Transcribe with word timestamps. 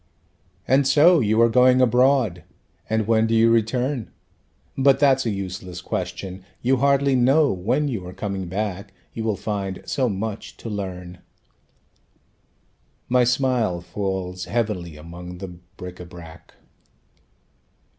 "And 0.67 0.87
so 0.87 1.19
you 1.19 1.39
are 1.43 1.47
going 1.47 1.79
abroad; 1.79 2.43
and 2.89 3.05
when 3.05 3.27
do 3.27 3.35
you 3.35 3.51
return? 3.51 4.09
But 4.75 4.99
that's 4.99 5.27
a 5.27 5.29
useless 5.29 5.79
question. 5.79 6.43
You 6.63 6.77
hardly 6.77 7.13
know 7.13 7.51
when 7.51 7.87
you 7.87 8.07
are 8.07 8.11
coming 8.13 8.47
back, 8.47 8.93
You 9.13 9.23
will 9.23 9.35
find 9.35 9.83
so 9.85 10.09
much 10.09 10.57
to 10.57 10.69
learn." 10.71 11.19
My 13.09 13.23
smile 13.23 13.79
falls 13.79 14.45
heavily 14.45 14.97
among 14.97 15.37
the 15.37 15.49
bric 15.77 15.97
├Ā 15.97 16.09
brac. 16.09 16.55